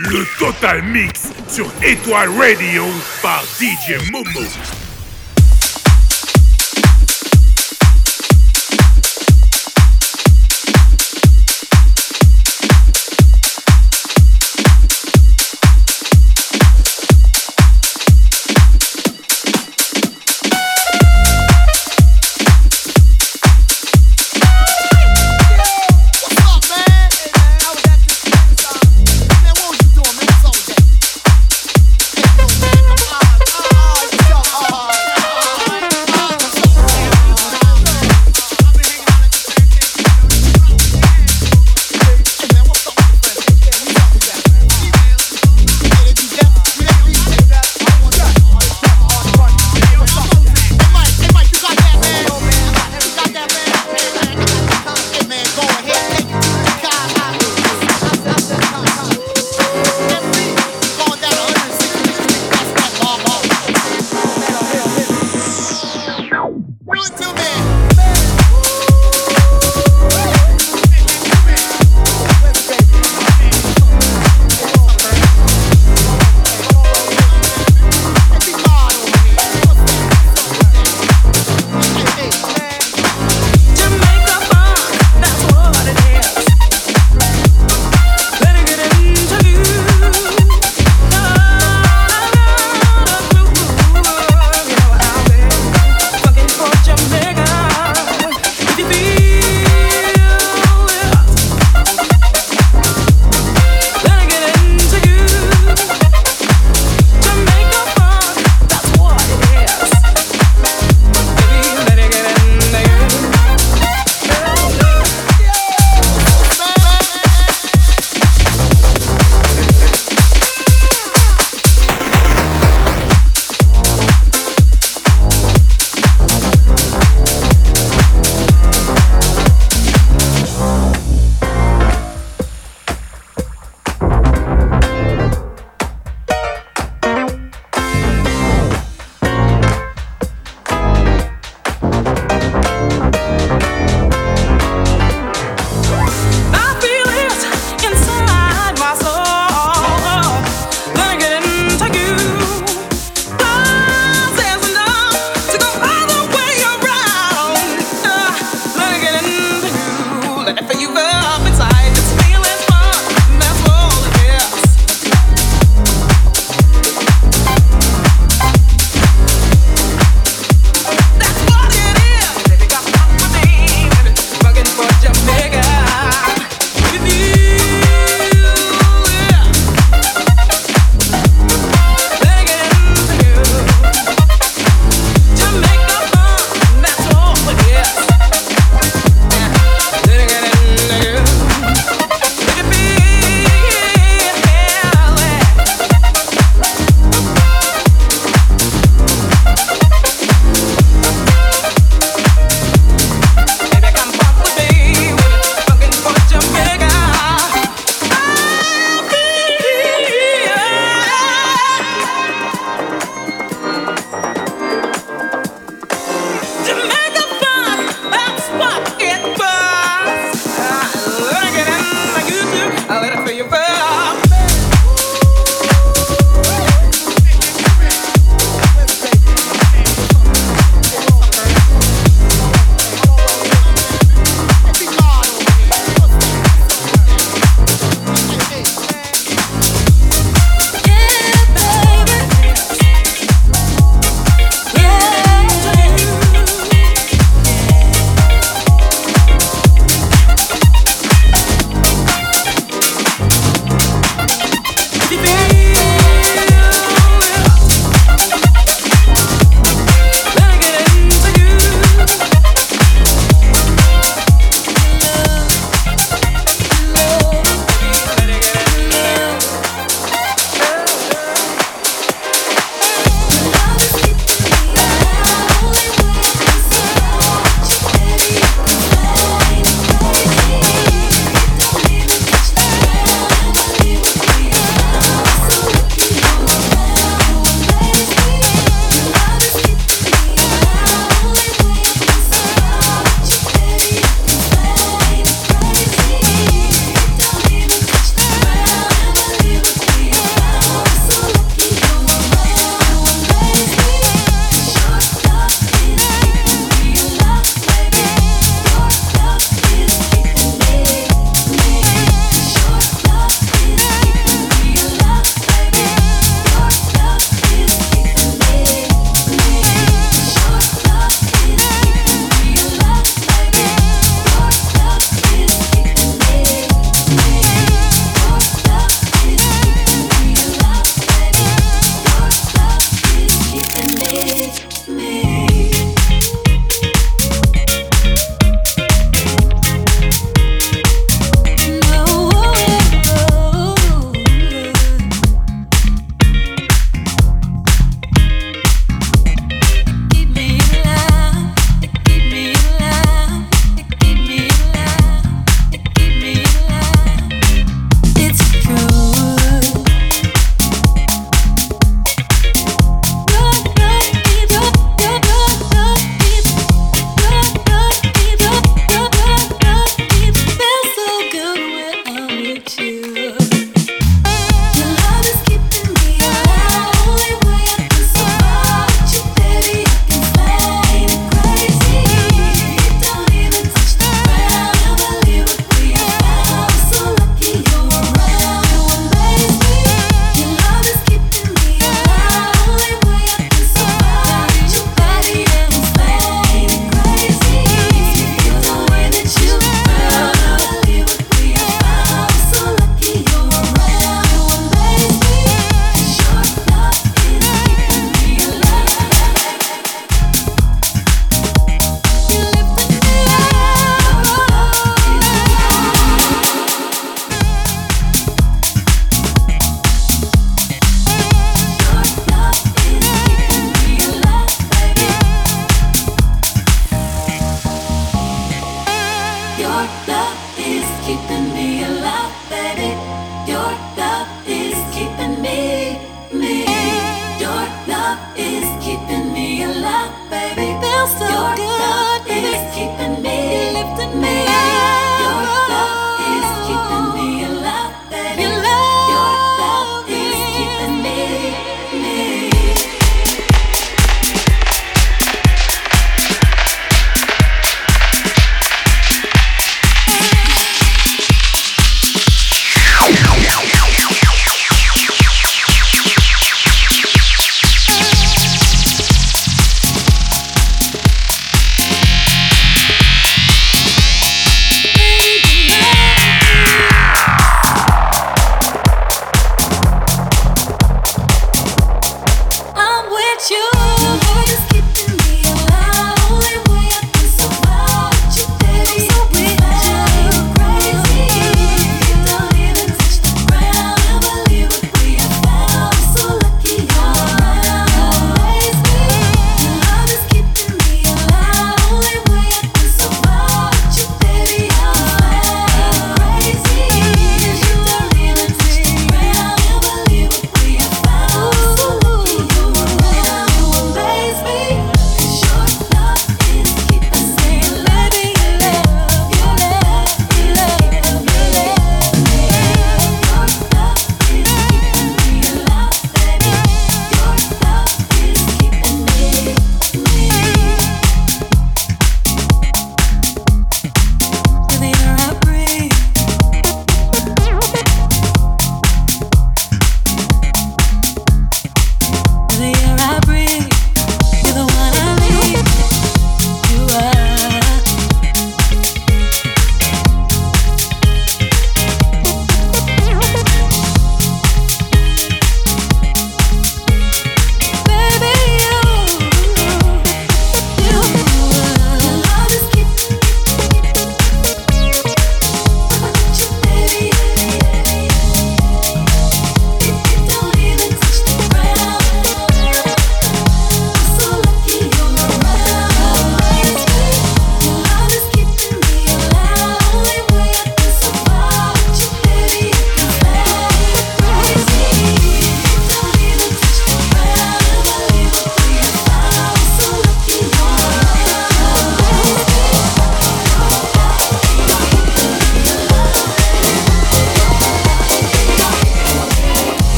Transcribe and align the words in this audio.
Le 0.00 0.24
Total 0.38 0.80
Mix 0.84 1.32
sur 1.48 1.66
Étoile 1.82 2.28
Radio 2.38 2.84
par 3.20 3.42
DJ 3.42 4.12
Momo. 4.12 4.46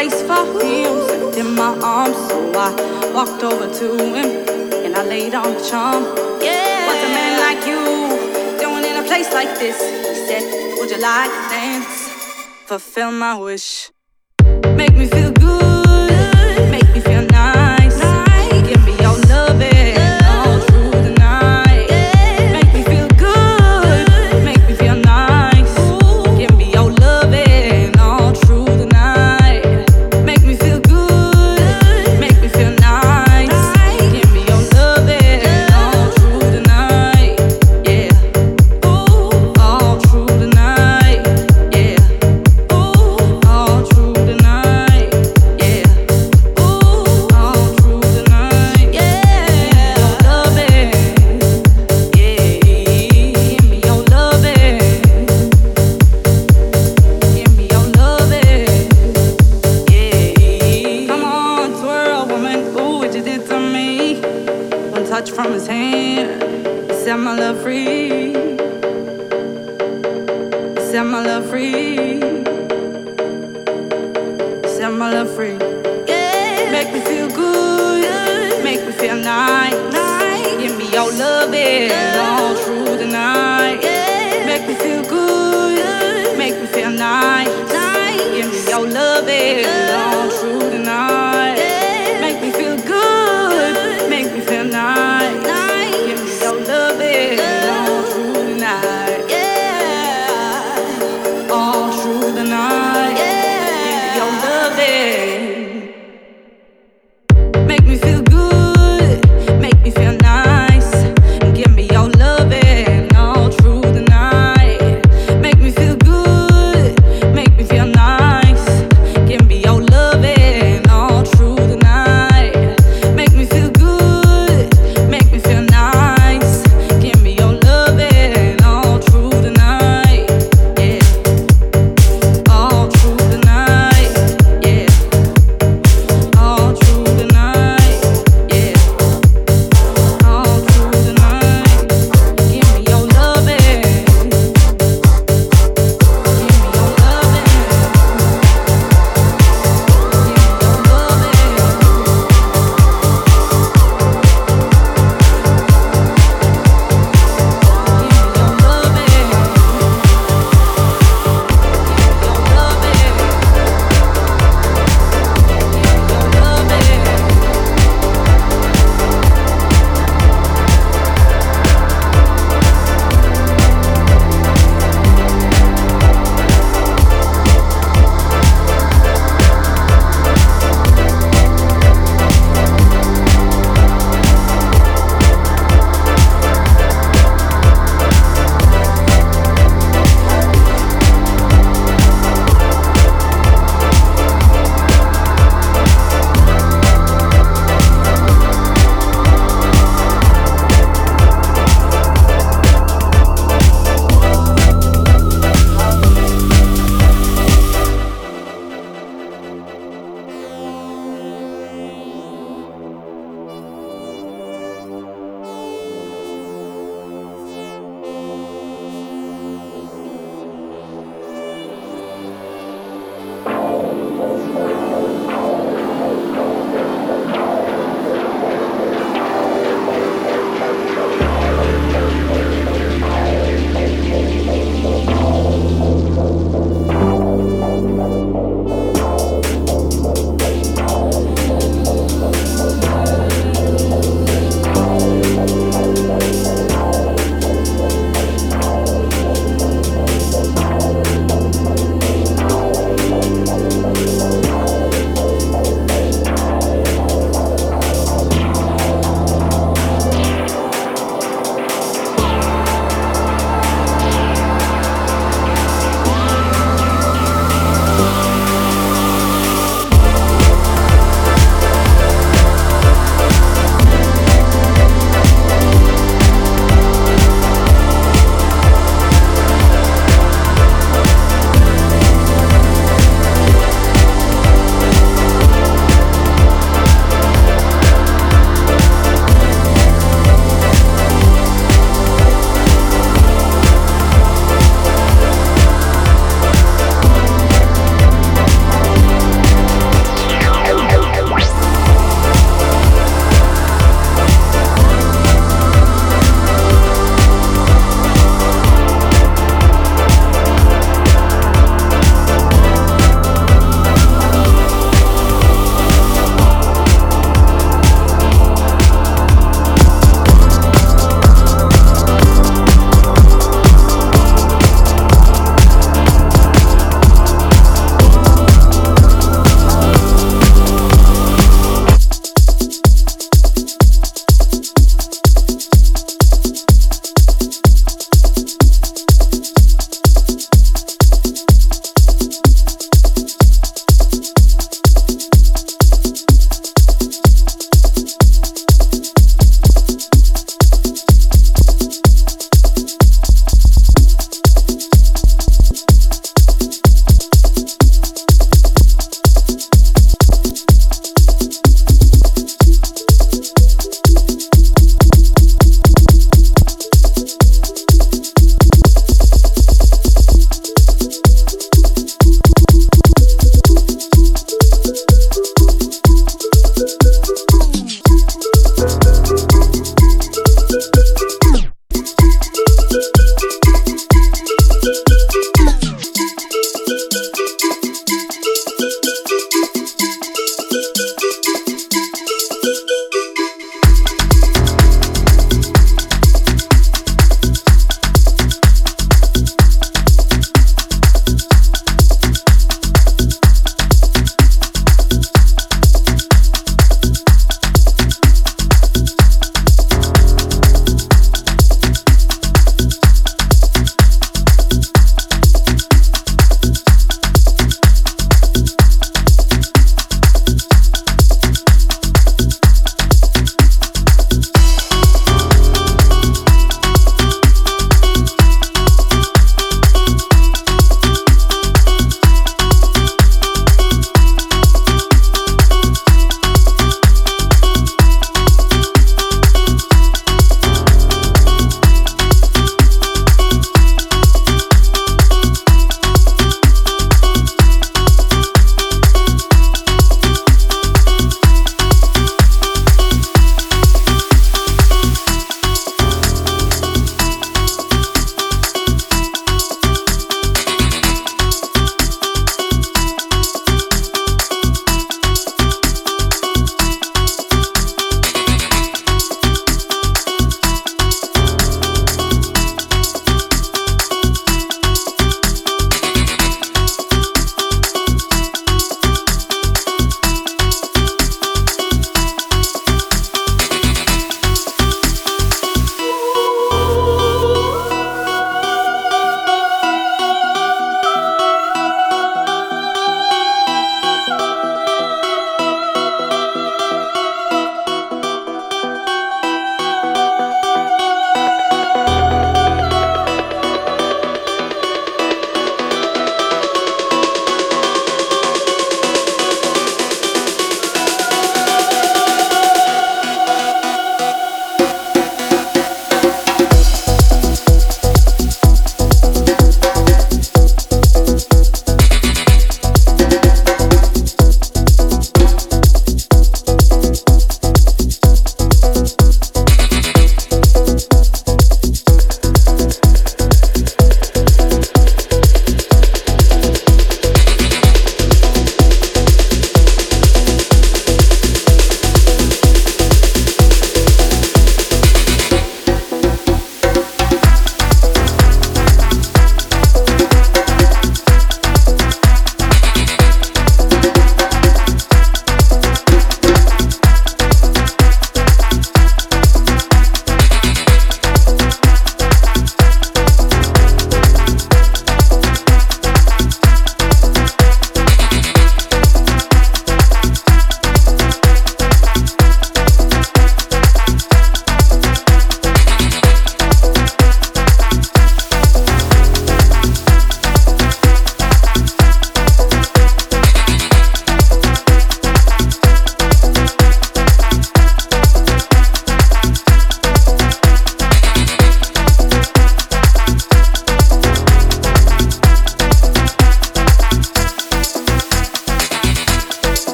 place 0.00 0.22
for 0.22 0.44
him 0.62 1.34
in 1.40 1.54
my 1.54 1.76
arms. 1.82 2.16
So 2.28 2.36
I 2.54 3.12
walked 3.12 3.42
over 3.42 3.66
to 3.80 3.86
him 4.02 4.30
and 4.84 4.96
I 4.96 5.04
laid 5.04 5.34
on 5.34 5.52
the 5.52 5.60
charm. 5.70 6.02
Yeah. 6.40 6.86
What's 6.86 7.04
a 7.08 7.12
man 7.18 7.32
like 7.46 7.60
you 7.70 7.80
doing 8.62 8.84
in 8.90 8.96
a 8.96 9.06
place 9.06 9.30
like 9.34 9.52
this? 9.58 9.78
He 10.08 10.14
said, 10.28 10.44
Would 10.78 10.90
you 10.90 11.00
like 11.12 11.30
to 11.30 11.42
dance? 11.54 11.92
Fulfill 12.64 13.12
my 13.12 13.34
wish. 13.36 13.90
Make 14.80 14.94
me 14.96 15.06
feel 15.06 15.32
good. 15.32 16.70
Make 16.70 16.88
me 16.94 17.00
feel 17.00 17.26
nice. 17.26 17.49